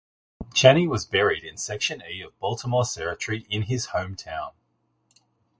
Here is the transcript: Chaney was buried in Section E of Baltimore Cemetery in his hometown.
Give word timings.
Chaney 0.55 0.87
was 0.87 1.05
buried 1.05 1.43
in 1.43 1.57
Section 1.57 2.01
E 2.09 2.21
of 2.21 2.39
Baltimore 2.39 2.85
Cemetery 2.85 3.45
in 3.51 3.61
his 3.61 3.89
hometown. 3.89 4.53